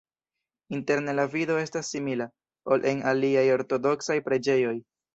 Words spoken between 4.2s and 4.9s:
preĝejoj.